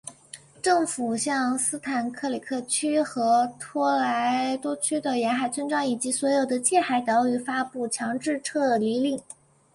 [0.63, 9.21] 政府向斯坦克里克区和托莱多区的沿海村庄以及所有的近海岛屿发布强制撤离令。